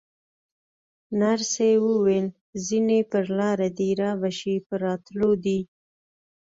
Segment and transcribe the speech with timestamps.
[1.21, 2.27] نرسې وویل:
[2.65, 5.59] ځینې پر لاره دي، رابه شي، په راتلو دي.